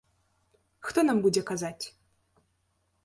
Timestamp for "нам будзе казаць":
1.09-1.85